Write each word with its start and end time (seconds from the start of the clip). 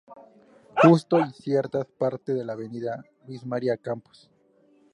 Justo 0.81 1.19
y 1.19 1.31
ciertas 1.31 1.85
partes 1.85 2.35
de 2.35 2.43
la 2.43 2.53
Avenida 2.53 3.03
Luis 3.27 3.45
María 3.45 3.77
Campos. 3.77 4.31